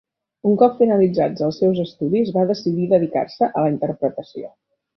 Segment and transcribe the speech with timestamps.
[0.51, 4.51] Un cop finalitzats els seus estudis va decidir dedicar-se a la interpretació.